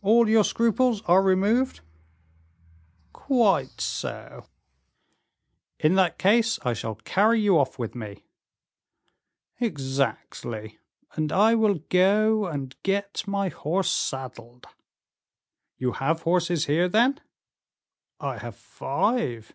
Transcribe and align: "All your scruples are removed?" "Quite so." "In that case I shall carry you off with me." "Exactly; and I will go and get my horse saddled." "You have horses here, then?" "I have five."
"All 0.00 0.28
your 0.28 0.44
scruples 0.44 1.02
are 1.06 1.20
removed?" 1.20 1.80
"Quite 3.12 3.80
so." 3.80 4.46
"In 5.80 5.96
that 5.96 6.18
case 6.20 6.60
I 6.64 6.72
shall 6.72 6.94
carry 6.94 7.40
you 7.40 7.58
off 7.58 7.76
with 7.76 7.96
me." 7.96 8.22
"Exactly; 9.58 10.78
and 11.14 11.32
I 11.32 11.56
will 11.56 11.80
go 11.88 12.46
and 12.46 12.80
get 12.84 13.26
my 13.26 13.48
horse 13.48 13.90
saddled." 13.90 14.68
"You 15.78 15.94
have 15.94 16.22
horses 16.22 16.66
here, 16.66 16.88
then?" 16.88 17.18
"I 18.20 18.38
have 18.38 18.54
five." 18.54 19.52